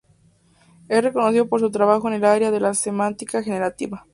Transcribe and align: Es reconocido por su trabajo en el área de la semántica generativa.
Es 0.89 1.03
reconocido 1.03 1.47
por 1.47 1.59
su 1.59 1.69
trabajo 1.69 2.07
en 2.07 2.15
el 2.15 2.25
área 2.25 2.49
de 2.49 2.59
la 2.59 2.73
semántica 2.73 3.43
generativa. 3.43 4.07